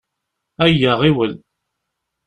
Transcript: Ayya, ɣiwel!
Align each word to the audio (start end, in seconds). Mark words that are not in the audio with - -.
Ayya, 0.63 0.91
ɣiwel! 0.99 1.33